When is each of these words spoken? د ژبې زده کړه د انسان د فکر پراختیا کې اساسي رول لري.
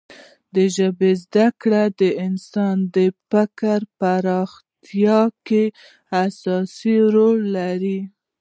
د 0.55 0.57
ژبې 0.75 1.11
زده 1.23 1.47
کړه 1.61 1.83
د 2.01 2.01
انسان 2.25 2.75
د 2.95 2.97
فکر 3.29 3.79
پراختیا 3.99 5.21
کې 5.47 5.63
اساسي 6.25 6.97
رول 7.15 7.39
لري. 7.57 7.99